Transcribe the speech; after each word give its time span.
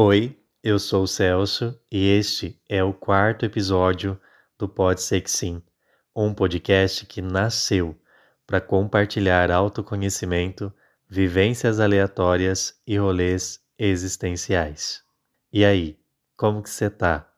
Oi, 0.00 0.38
eu 0.62 0.78
sou 0.78 1.02
o 1.02 1.08
Celso 1.08 1.76
e 1.90 2.06
este 2.10 2.56
é 2.68 2.84
o 2.84 2.94
quarto 2.94 3.44
episódio 3.44 4.16
do 4.56 4.68
Pode 4.68 5.02
Ser 5.02 5.22
Que 5.22 5.28
Sim, 5.28 5.60
um 6.14 6.32
podcast 6.32 7.04
que 7.04 7.20
nasceu 7.20 8.00
para 8.46 8.60
compartilhar 8.60 9.50
autoconhecimento, 9.50 10.72
vivências 11.10 11.80
aleatórias 11.80 12.80
e 12.86 12.96
rolês 12.96 13.58
existenciais. 13.76 15.02
E 15.52 15.64
aí, 15.64 15.98
como 16.36 16.62
que 16.62 16.70
você 16.70 16.88
tá? 16.88 17.28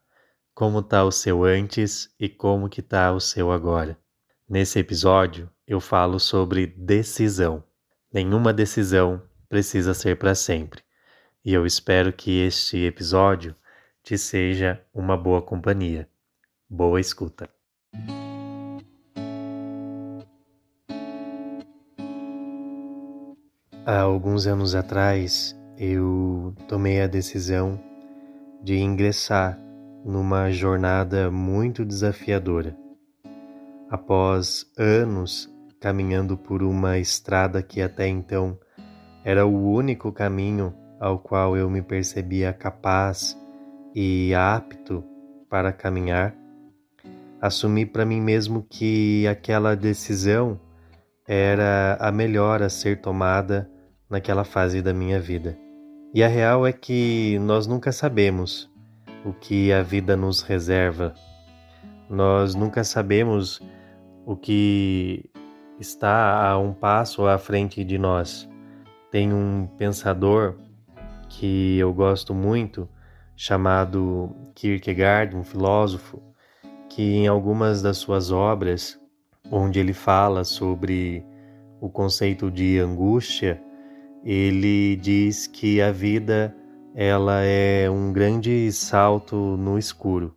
Como 0.54 0.82
tá 0.82 1.02
o 1.02 1.10
seu 1.10 1.44
antes 1.44 2.14
e 2.20 2.28
como 2.28 2.68
que 2.68 2.82
tá 2.82 3.10
o 3.10 3.20
seu 3.20 3.50
agora? 3.50 3.98
Nesse 4.46 4.78
episódio, 4.78 5.48
eu 5.66 5.80
falo 5.80 6.20
sobre 6.20 6.66
decisão. 6.66 7.64
Nenhuma 8.12 8.52
decisão 8.52 9.22
precisa 9.48 9.94
ser 9.94 10.18
para 10.18 10.34
sempre. 10.34 10.82
E 11.42 11.54
eu 11.54 11.64
espero 11.64 12.12
que 12.12 12.42
este 12.42 12.84
episódio 12.84 13.56
te 14.02 14.18
seja 14.18 14.78
uma 14.92 15.16
boa 15.16 15.40
companhia. 15.40 16.06
Boa 16.68 17.00
escuta. 17.00 17.48
Há 23.86 24.00
alguns 24.00 24.46
anos 24.46 24.74
atrás, 24.74 25.58
eu 25.78 26.54
tomei 26.68 27.00
a 27.00 27.06
decisão 27.06 27.80
de 28.62 28.76
ingressar 28.76 29.58
numa 30.04 30.50
jornada 30.50 31.30
muito 31.30 31.86
desafiadora. 31.86 32.76
Após 33.88 34.70
anos 34.76 35.50
caminhando 35.80 36.36
por 36.36 36.62
uma 36.62 36.98
estrada 36.98 37.62
que 37.62 37.80
até 37.80 38.06
então 38.06 38.60
era 39.24 39.46
o 39.46 39.72
único 39.72 40.12
caminho 40.12 40.74
ao 41.00 41.18
qual 41.18 41.56
eu 41.56 41.70
me 41.70 41.80
percebia 41.80 42.52
capaz 42.52 43.36
e 43.94 44.34
apto 44.34 45.02
para 45.48 45.72
caminhar, 45.72 46.36
assumi 47.40 47.86
para 47.86 48.04
mim 48.04 48.20
mesmo 48.20 48.62
que 48.68 49.26
aquela 49.26 49.74
decisão 49.74 50.60
era 51.26 51.96
a 51.98 52.12
melhor 52.12 52.62
a 52.62 52.68
ser 52.68 53.00
tomada 53.00 53.70
naquela 54.08 54.44
fase 54.44 54.82
da 54.82 54.92
minha 54.92 55.18
vida. 55.18 55.56
E 56.12 56.22
a 56.22 56.28
real 56.28 56.66
é 56.66 56.72
que 56.72 57.38
nós 57.40 57.66
nunca 57.66 57.92
sabemos 57.92 58.70
o 59.24 59.32
que 59.32 59.72
a 59.72 59.82
vida 59.82 60.16
nos 60.16 60.42
reserva. 60.42 61.14
Nós 62.08 62.54
nunca 62.54 62.82
sabemos 62.82 63.60
o 64.26 64.36
que 64.36 65.30
está 65.78 66.48
a 66.48 66.58
um 66.58 66.72
passo 66.72 67.26
à 67.26 67.38
frente 67.38 67.84
de 67.84 67.96
nós. 67.96 68.48
Tem 69.10 69.32
um 69.32 69.68
pensador 69.78 70.56
que 71.30 71.78
eu 71.78 71.94
gosto 71.94 72.34
muito, 72.34 72.88
chamado 73.36 74.34
Kierkegaard, 74.54 75.34
um 75.36 75.44
filósofo, 75.44 76.20
que 76.88 77.02
em 77.02 77.28
algumas 77.28 77.80
das 77.80 77.98
suas 77.98 78.30
obras, 78.32 79.00
onde 79.50 79.78
ele 79.78 79.92
fala 79.92 80.44
sobre 80.44 81.24
o 81.80 81.88
conceito 81.88 82.50
de 82.50 82.78
angústia, 82.78 83.62
ele 84.24 84.96
diz 84.96 85.46
que 85.46 85.80
a 85.80 85.90
vida 85.90 86.54
ela 86.94 87.40
é 87.42 87.88
um 87.88 88.12
grande 88.12 88.70
salto 88.72 89.36
no 89.36 89.78
escuro. 89.78 90.36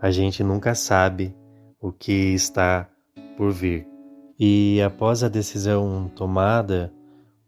A 0.00 0.10
gente 0.10 0.42
nunca 0.42 0.74
sabe 0.74 1.34
o 1.80 1.92
que 1.92 2.32
está 2.32 2.88
por 3.36 3.50
vir. 3.50 3.86
E 4.38 4.80
após 4.80 5.22
a 5.22 5.28
decisão 5.28 6.10
tomada, 6.14 6.92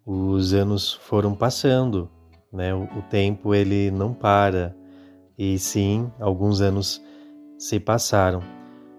os 0.05 0.53
anos 0.53 0.92
foram 0.92 1.34
passando, 1.34 2.11
né? 2.57 2.75
O, 2.75 2.85
o 2.85 3.03
tempo 3.11 3.55
ele 3.55 3.91
não 3.91 4.12
para. 4.12 4.75
E 5.39 5.59
sim, 5.59 6.11
alguns 6.19 6.61
anos 6.61 7.03
se 7.59 7.78
passaram. 7.78 8.41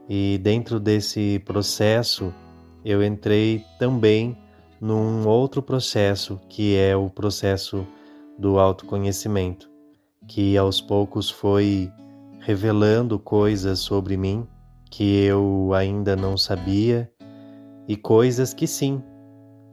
E 0.07 0.39
dentro 0.41 0.79
desse 0.79 1.39
processo, 1.45 2.33
eu 2.85 3.03
entrei 3.03 3.65
também 3.77 4.37
num 4.79 5.27
outro 5.27 5.61
processo, 5.61 6.39
que 6.47 6.77
é 6.77 6.95
o 6.95 7.09
processo 7.09 7.85
do 8.37 8.59
autoconhecimento, 8.59 9.69
que 10.27 10.55
aos 10.55 10.79
poucos 10.79 11.29
foi 11.29 11.91
revelando 12.39 13.19
coisas 13.19 13.79
sobre 13.79 14.15
mim 14.15 14.47
que 14.89 15.23
eu 15.23 15.71
ainda 15.73 16.15
não 16.15 16.37
sabia 16.37 17.11
e 17.87 17.95
coisas 17.95 18.53
que 18.53 18.67
sim, 18.67 19.01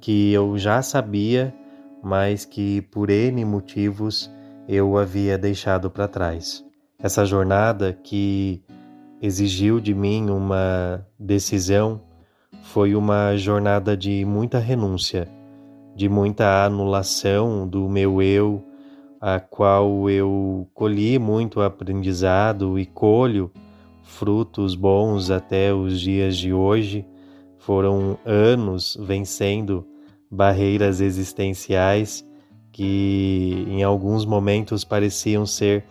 que 0.01 0.33
eu 0.33 0.59
já 0.59 0.83
sabia, 0.83 1.55
mas 2.05 2.45
que 2.45 2.83
por 2.83 3.09
N 3.09 3.45
motivos 3.45 4.31
eu 4.69 4.99
havia 4.99 5.39
deixado 5.39 5.91
para 5.91 6.07
trás. 6.07 6.65
Essa 6.99 7.25
jornada 7.25 7.93
que 7.93 8.63
exigiu 9.21 9.81
de 9.81 9.95
mim 9.95 10.29
uma 10.29 11.07
decisão 11.19 12.01
foi 12.65 12.95
uma 12.95 13.37
jornada 13.37 13.97
de 13.97 14.25
muita 14.25 14.59
renúncia, 14.59 15.29
de 15.97 16.09
muita 16.09 16.65
anulação 16.65 17.67
do 17.67 17.89
meu 17.89 18.21
eu, 18.21 18.63
a 19.21 19.41
qual 19.41 20.09
eu 20.11 20.69
colhi 20.75 21.19
muito 21.19 21.63
aprendizado 21.63 22.79
e 22.79 22.85
colho 22.85 23.51
frutos 24.03 24.75
bons 24.75 25.31
até 25.31 25.73
os 25.73 25.99
dias 25.99 26.37
de 26.37 26.53
hoje. 26.53 27.07
Foram 27.59 28.19
anos 28.27 28.99
vencendo 29.01 29.87
barreiras 30.35 31.01
existenciais 31.01 32.27
que 32.73 33.65
em 33.69 33.85
alguns 33.85 34.27
momentos 34.27 34.85
pareciam 34.85 35.47
ser 35.47 35.85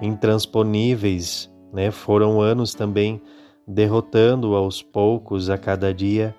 intransponíveis, 0.00 1.50
né? 1.72 1.90
Foram 1.90 2.40
anos 2.40 2.74
também 2.74 3.20
derrotando 3.66 4.54
aos 4.54 4.80
poucos 4.80 5.50
a 5.50 5.58
cada 5.58 5.92
dia 5.92 6.34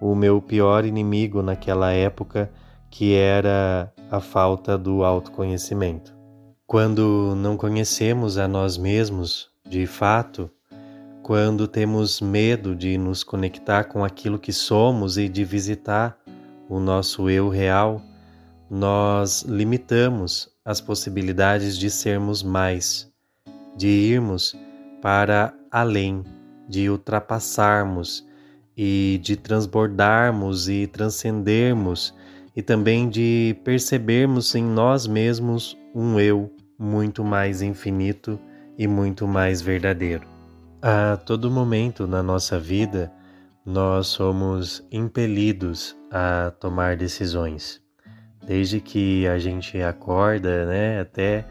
o 0.00 0.14
meu 0.14 0.42
pior 0.42 0.84
inimigo 0.84 1.40
naquela 1.40 1.92
época, 1.92 2.50
que 2.90 3.14
era 3.14 3.92
a 4.10 4.20
falta 4.20 4.76
do 4.76 5.04
autoconhecimento. 5.04 6.14
Quando 6.66 7.34
não 7.36 7.56
conhecemos 7.56 8.36
a 8.36 8.48
nós 8.48 8.76
mesmos, 8.76 9.48
de 9.66 9.86
fato, 9.86 10.50
quando 11.22 11.68
temos 11.68 12.20
medo 12.20 12.74
de 12.74 12.98
nos 12.98 13.22
conectar 13.22 13.84
com 13.84 14.04
aquilo 14.04 14.38
que 14.38 14.52
somos 14.52 15.16
e 15.16 15.28
de 15.28 15.44
visitar 15.44 16.18
o 16.68 16.78
nosso 16.78 17.28
eu 17.28 17.48
real, 17.48 18.02
nós 18.70 19.42
limitamos 19.42 20.48
as 20.64 20.80
possibilidades 20.80 21.76
de 21.76 21.90
sermos 21.90 22.42
mais, 22.42 23.10
de 23.76 23.88
irmos 23.88 24.56
para 25.02 25.54
além 25.70 26.24
de 26.68 26.88
ultrapassarmos 26.88 28.26
e 28.76 29.20
de 29.22 29.36
transbordarmos 29.36 30.68
e 30.68 30.86
transcendermos 30.86 32.14
e 32.56 32.62
também 32.62 33.08
de 33.08 33.56
percebermos 33.64 34.54
em 34.54 34.64
nós 34.64 35.06
mesmos 35.06 35.76
um 35.94 36.18
eu 36.18 36.50
muito 36.78 37.24
mais 37.24 37.62
infinito 37.62 38.38
e 38.78 38.86
muito 38.86 39.26
mais 39.26 39.60
verdadeiro. 39.60 40.26
A 40.82 41.16
todo 41.16 41.50
momento 41.50 42.06
na 42.06 42.22
nossa 42.22 42.58
vida, 42.58 43.12
nós 43.64 44.08
somos 44.08 44.86
impelidos 44.92 45.96
a 46.10 46.52
tomar 46.60 46.96
decisões. 46.96 47.80
Desde 48.46 48.78
que 48.78 49.26
a 49.26 49.38
gente 49.38 49.80
acorda, 49.80 50.66
né, 50.66 51.00
até 51.00 51.46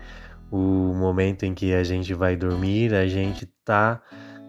o 0.51 0.93
momento 0.93 1.43
em 1.43 1.55
que 1.55 1.73
a 1.73 1.83
gente 1.83 2.13
vai 2.13 2.35
dormir, 2.35 2.93
a 2.93 3.07
gente 3.07 3.45
está 3.45 3.99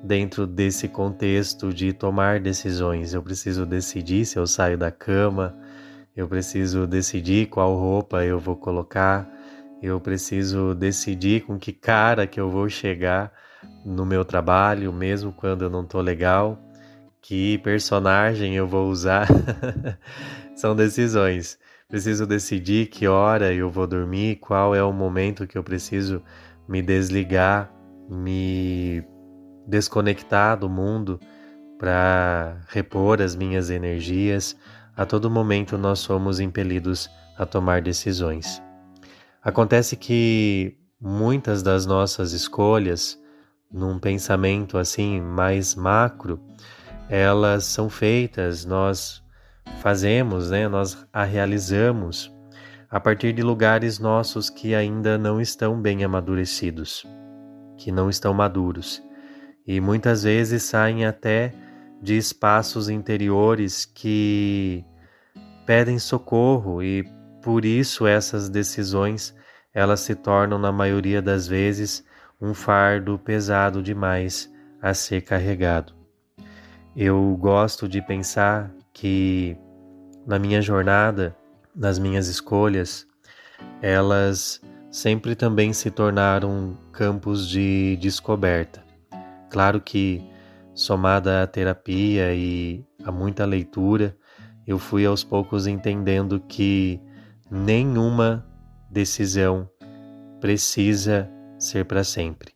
dentro 0.03 0.47
desse 0.47 0.87
contexto 0.87 1.73
de 1.73 1.95
tomar 1.95 2.39
decisões. 2.39 3.15
Eu 3.15 3.23
preciso 3.23 3.65
decidir 3.65 4.27
se 4.27 4.39
eu 4.39 4.47
saio 4.47 4.77
da 4.77 4.91
cama, 4.91 5.57
eu 6.15 6.29
preciso 6.29 6.87
decidir 6.87 7.47
qual 7.47 7.75
roupa 7.75 8.23
eu 8.23 8.39
vou 8.39 8.57
colocar, 8.57 9.27
eu 9.83 9.99
preciso 9.99 10.75
decidir 10.75 11.47
com 11.47 11.59
que 11.59 11.73
cara 11.73 12.27
que 12.27 12.39
eu 12.39 12.51
vou 12.51 12.69
chegar 12.69 13.33
no 13.85 14.05
meu 14.05 14.23
trabalho, 14.23 14.93
mesmo 14.93 15.33
quando 15.33 15.63
eu 15.63 15.71
não 15.71 15.83
estou 15.83 16.03
legal, 16.03 16.59
que 17.25 17.57
personagem 17.59 18.55
eu 18.55 18.69
vou 18.69 18.91
usar. 18.91 19.27
São 20.55 20.77
decisões. 20.77 21.59
Preciso 21.89 22.27
decidir 22.27 22.89
que 22.89 23.09
hora 23.09 23.51
eu 23.51 23.71
vou 23.71 23.87
dormir, 23.87 24.37
qual 24.37 24.75
é 24.75 24.83
o 24.83 24.93
momento 24.93 25.47
que 25.47 25.57
eu 25.57 25.65
preciso 25.65 26.23
me 26.69 26.83
desligar, 26.83 27.73
me 28.11 29.03
desconectar 29.67 30.59
do 30.59 30.69
mundo 30.69 31.19
para 31.79 32.61
repor 32.69 33.23
as 33.23 33.35
minhas 33.35 33.71
energias. 33.71 34.55
A 34.95 35.07
todo 35.07 35.31
momento 35.31 35.79
nós 35.79 36.01
somos 36.01 36.41
impelidos 36.41 37.09
a 37.39 37.47
tomar 37.47 37.81
decisões. 37.81 38.63
Acontece 39.43 39.97
que 39.97 40.77
muitas 41.01 41.63
das 41.63 41.87
nossas 41.87 42.33
escolhas, 42.33 43.19
num 43.73 43.99
pensamento 43.99 44.77
assim 44.77 45.23
mais 45.23 45.75
macro, 45.75 46.39
elas 47.09 47.65
são 47.65 47.89
feitas, 47.89 48.65
nós 48.65 49.23
fazemos, 49.81 50.51
né? 50.51 50.69
Nós 50.69 51.07
a 51.13 51.25
realizamos 51.25 52.33
a 52.91 53.01
partir 53.01 53.33
de 53.33 53.43
lugares 53.43 53.99
nossos 53.99 54.49
que 54.49 54.75
ainda 54.75 55.19
não 55.19 55.41
estão 55.41 55.81
bem 55.81 56.05
amadurecidos, 56.05 57.05
que 57.77 57.91
não 57.91 58.09
estão 58.09 58.33
maduros, 58.33 59.03
e 59.67 59.81
muitas 59.81 60.23
vezes 60.23 60.63
saem 60.63 61.05
até 61.05 61.53
de 62.01 62.17
espaços 62.17 62.89
interiores 62.89 63.85
que 63.85 64.85
pedem 65.67 65.99
socorro 65.99 66.83
e 66.83 67.05
por 67.43 67.65
isso 67.65 68.07
essas 68.07 68.49
decisões 68.49 69.35
elas 69.73 70.01
se 70.01 70.15
tornam 70.15 70.59
na 70.59 70.71
maioria 70.71 71.21
das 71.21 71.49
vezes 71.49 72.05
um 72.41 72.55
fardo 72.55 73.19
pesado 73.19 73.83
demais 73.83 74.53
a 74.81 74.95
ser 74.95 75.23
carregado. 75.23 76.04
Eu 76.97 77.37
gosto 77.41 77.89
de 77.89 78.01
pensar 78.01 78.71
que 78.93 79.57
na 80.25 80.39
minha 80.39 80.63
jornada, 80.63 81.37
nas 81.75 81.99
minhas 81.99 82.29
escolhas, 82.29 83.05
elas 83.83 84.61
sempre 84.93 85.35
também 85.35 85.73
se 85.73 85.91
tornaram 85.91 86.79
campos 86.93 87.49
de 87.49 87.97
descoberta. 88.01 88.85
Claro 89.51 89.81
que, 89.81 90.23
somada 90.73 91.43
à 91.43 91.47
terapia 91.49 92.33
e 92.33 92.85
a 93.05 93.11
muita 93.11 93.45
leitura, 93.45 94.17
eu 94.65 94.79
fui 94.79 95.05
aos 95.05 95.25
poucos 95.25 95.67
entendendo 95.67 96.39
que 96.39 97.01
nenhuma 97.51 98.47
decisão 98.89 99.69
precisa 100.41 101.29
ser 101.59 101.87
para 101.87 102.05
sempre. 102.05 102.53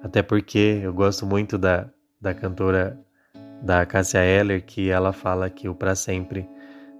Até 0.00 0.22
porque 0.22 0.80
eu 0.80 0.94
gosto 0.94 1.26
muito 1.26 1.58
da, 1.58 1.90
da 2.20 2.32
cantora 2.32 3.03
da 3.64 3.86
Cássia 3.86 4.22
Eller, 4.22 4.62
que 4.62 4.90
ela 4.90 5.10
fala 5.12 5.48
que 5.48 5.68
o 5.68 5.74
para 5.74 5.94
sempre 5.94 6.46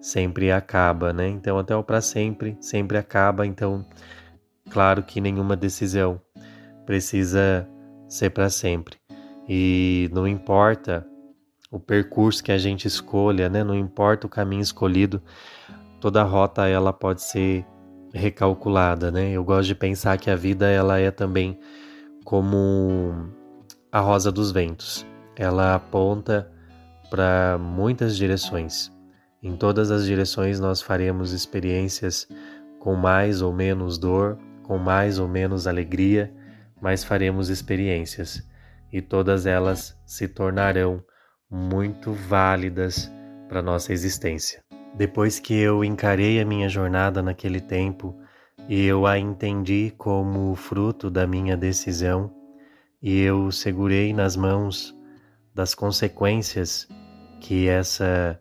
sempre 0.01 0.51
acaba, 0.51 1.13
né? 1.13 1.29
Então 1.29 1.59
até 1.59 1.77
o 1.77 1.85
para 1.85 2.01
sempre 2.01 2.57
sempre 2.59 2.97
acaba, 2.97 3.47
então 3.47 3.85
claro 4.71 5.03
que 5.03 5.21
nenhuma 5.21 5.57
decisão 5.57 6.21
precisa 6.87 7.69
ser 8.09 8.31
para 8.31 8.49
sempre. 8.49 8.97
E 9.47 10.11
não 10.13 10.27
importa 10.27 11.07
o 11.71 11.79
percurso 11.79 12.43
que 12.43 12.53
a 12.53 12.59
gente 12.59 12.87
escolha, 12.89 13.49
né? 13.51 13.63
Não 13.63 13.75
importa 13.75 14.27
o 14.27 14.31
caminho 14.31 14.63
escolhido, 14.63 15.23
toda 16.01 16.23
rota 16.23 16.67
ela 16.67 16.93
pode 16.95 17.23
ser 17.23 17.67
recalculada, 18.15 19.11
né? 19.11 19.33
Eu 19.33 19.45
gosto 19.45 19.69
de 19.69 19.75
pensar 19.75 20.17
que 20.17 20.31
a 20.31 20.37
vida 20.37 20.67
ela 20.67 20.99
é 20.99 21.11
também 21.11 21.59
como 22.25 23.31
a 23.93 24.01
rosa 24.01 24.33
dos 24.33 24.51
ventos. 24.51 25.07
Ela 25.37 25.75
aponta 25.75 26.54
para 27.11 27.59
muitas 27.59 28.17
direções. 28.17 28.93
Em 29.43 29.57
todas 29.57 29.91
as 29.91 30.07
direções 30.07 30.59
nós 30.59 30.81
faremos 30.81 31.33
experiências 31.33 32.27
com 32.79 32.95
mais 32.95 33.43
ou 33.43 33.53
menos 33.53 33.99
dor, 33.99 34.39
com 34.63 34.79
mais 34.79 35.19
ou 35.19 35.29
menos 35.29 35.67
alegria, 35.67 36.33
mas 36.81 37.05
faremos 37.05 37.49
experiências 37.49 38.47
e 38.93 39.01
todas 39.03 39.47
elas 39.47 39.99
se 40.07 40.29
tornarão 40.29 41.03
muito 41.51 42.13
válidas 42.13 43.11
para 43.49 43.63
nossa 43.63 43.93
existência. 43.93 44.63
Depois 44.95 45.41
que 45.41 45.55
eu 45.55 45.85
encarei 45.85 46.41
a 46.41 46.45
minha 46.45 46.69
jornada 46.69 47.21
naquele 47.23 47.61
tempo 47.61 48.17
e 48.69 48.85
eu 48.85 49.07
a 49.07 49.19
entendi 49.19 49.93
como 49.99 50.55
fruto 50.55 51.11
da 51.11 51.27
minha 51.27 51.57
decisão, 51.57 52.33
e 53.03 53.21
eu 53.21 53.51
segurei 53.53 54.13
nas 54.13 54.37
mãos 54.37 54.97
das 55.55 55.75
consequências 55.75 56.89
que 57.41 57.69
essa 57.69 58.41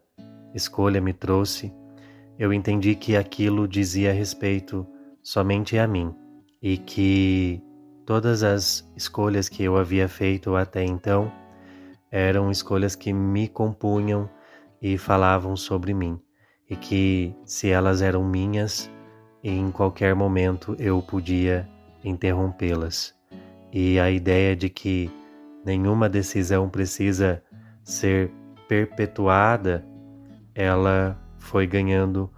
escolha 0.53 0.99
me 0.99 1.13
trouxe, 1.13 1.71
eu 2.39 2.51
entendi 2.51 2.95
que 2.95 3.15
aquilo 3.15 3.67
dizia 3.67 4.11
respeito 4.11 4.87
somente 5.21 5.77
a 5.77 5.87
mim 5.87 6.13
e 6.61 6.77
que 6.77 7.61
todas 8.05 8.43
as 8.43 8.89
escolhas 8.95 9.47
que 9.47 9.63
eu 9.63 9.77
havia 9.77 10.07
feito 10.07 10.55
até 10.55 10.83
então 10.83 11.31
eram 12.11 12.49
escolhas 12.49 12.95
que 12.95 13.13
me 13.13 13.47
compunham 13.47 14.29
e 14.81 14.97
falavam 14.97 15.55
sobre 15.55 15.93
mim 15.93 16.19
e 16.69 16.75
que, 16.75 17.35
se 17.45 17.69
elas 17.69 18.01
eram 18.01 18.23
minhas, 18.23 18.89
em 19.43 19.69
qualquer 19.71 20.15
momento 20.15 20.75
eu 20.79 21.01
podia 21.01 21.69
interrompê-las. 22.03 23.13
E 23.71 23.99
a 23.99 24.09
ideia 24.09 24.55
de 24.55 24.69
que 24.69 25.11
nenhuma 25.65 26.09
decisão 26.09 26.69
precisa 26.69 27.43
ser 27.83 28.31
perpetuada, 28.67 29.85
ela 30.55 31.19
foi 31.37 31.67
ganhando 31.67 32.29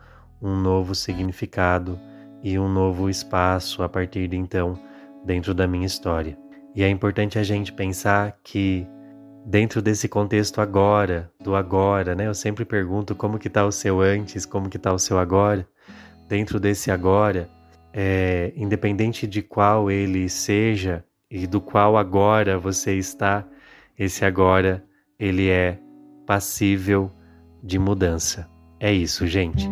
um 0.42 0.56
novo 0.56 0.94
significado 0.94 2.00
e 2.44 2.60
um 2.60 2.70
novo 2.70 3.10
espaço 3.10 3.82
a 3.84 3.90
partir 3.90 4.28
de 4.28 4.38
então 4.38 4.80
dentro 5.26 5.54
da 5.54 5.68
minha 5.68 5.86
história. 5.86 6.38
E 6.76 6.84
é 6.84 6.90
importante 6.90 7.40
a 7.40 7.44
gente 7.44 7.72
pensar 7.72 8.38
que 8.44 8.88
dentro 9.46 9.82
desse 9.82 10.08
contexto 10.08 10.60
agora, 10.60 11.32
do 11.42 11.56
agora, 11.56 12.16
né? 12.16 12.28
Eu 12.28 12.34
sempre 12.34 12.66
pergunto 12.66 13.16
como 13.16 13.40
que 13.40 13.50
tá 13.50 13.66
o 13.66 13.72
seu 13.72 14.02
antes, 14.02 14.46
como 14.46 14.70
que 14.70 14.78
tá 14.78 14.92
o 14.92 15.00
seu 15.00 15.18
agora. 15.18 15.68
Dentro 16.28 16.60
desse 16.60 16.92
agora, 16.92 17.50
é, 17.94 18.52
independente 18.56 19.26
de 19.26 19.42
qual 19.42 19.90
ele 19.90 20.28
seja 20.28 21.06
e 21.30 21.48
do 21.48 21.60
qual 21.60 21.98
agora 21.98 22.58
você 22.58 22.96
está, 22.96 23.48
esse 23.98 24.26
agora 24.26 24.84
ele 25.20 25.50
é 25.50 25.80
passível 26.26 27.12
de 27.64 27.80
mudança. 27.80 28.50
É 28.80 28.92
isso, 28.92 29.26
gente. 29.26 29.70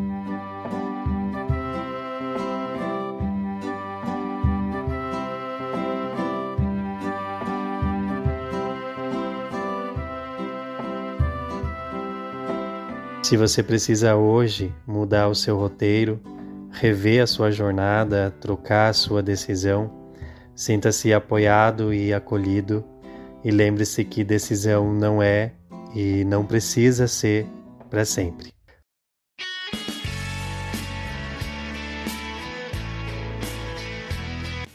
Se 13.23 13.37
você 13.37 13.63
precisa 13.63 14.15
hoje 14.15 14.71
mudar 14.85 15.27
o 15.27 15.33
seu 15.33 15.57
roteiro, 15.57 16.19
rever 16.69 17.23
a 17.23 17.25
sua 17.25 17.49
jornada, 17.49 18.31
trocar 18.39 18.89
a 18.89 18.93
sua 18.93 19.23
decisão, 19.23 20.02
sinta-se 20.55 21.13
apoiado 21.13 21.93
e 21.93 22.13
acolhido 22.13 22.83
e 23.43 23.51
lembre-se 23.51 24.03
que 24.05 24.23
decisão 24.23 24.93
não 24.93 25.21
é 25.21 25.51
e 25.93 26.23
não 26.25 26.45
precisa 26.45 27.07
ser 27.07 27.45
para 27.89 28.05
sempre. 28.05 28.53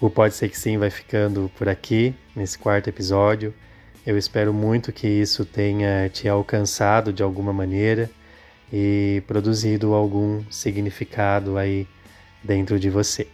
O 0.00 0.08
Pode 0.08 0.34
Ser 0.34 0.48
Que 0.48 0.56
Sim 0.56 0.78
vai 0.78 0.90
ficando 0.90 1.50
por 1.58 1.68
aqui 1.68 2.14
nesse 2.36 2.56
quarto 2.56 2.88
episódio. 2.88 3.52
Eu 4.06 4.16
espero 4.16 4.54
muito 4.54 4.92
que 4.92 5.08
isso 5.08 5.44
tenha 5.44 6.08
te 6.08 6.28
alcançado 6.28 7.12
de 7.12 7.22
alguma 7.22 7.52
maneira 7.52 8.08
e 8.72 9.22
produzido 9.26 9.94
algum 9.94 10.44
significado 10.50 11.58
aí 11.58 11.86
dentro 12.44 12.78
de 12.78 12.88
você. 12.88 13.26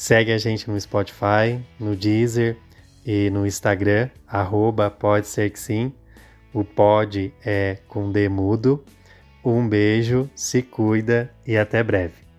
Segue 0.00 0.32
a 0.32 0.38
gente 0.38 0.66
no 0.66 0.80
Spotify, 0.80 1.60
no 1.78 1.94
Deezer 1.94 2.56
e 3.04 3.28
no 3.28 3.46
Instagram, 3.46 4.08
arroba 4.26 4.90
pode 4.90 5.26
ser 5.26 5.50
que 5.50 5.60
sim. 5.60 5.92
O 6.54 6.64
pod 6.64 7.34
é 7.44 7.76
com 7.86 8.10
D 8.10 8.26
mudo. 8.26 8.82
Um 9.44 9.68
beijo, 9.68 10.30
se 10.34 10.62
cuida 10.62 11.30
e 11.46 11.54
até 11.54 11.82
breve. 11.82 12.29